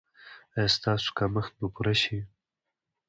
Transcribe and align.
ایا 0.57 0.73
ستاسو 0.75 1.07
کمښت 1.17 1.51
به 1.59 1.67
پوره 1.73 1.95
شي؟ 2.01 2.19